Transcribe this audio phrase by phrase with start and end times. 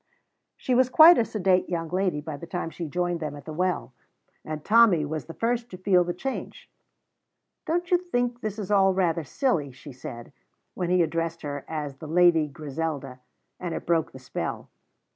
[0.55, 3.53] She was quite a sedate young lady by the time she joined them at the
[3.53, 3.93] well,
[4.43, 6.71] and Tommy was the first to feel the change.
[7.67, 10.33] "Don't you think this is all rather silly?" she said,
[10.73, 13.19] when he addressed her as the Lady Griselda,
[13.59, 14.71] and it broke the spell.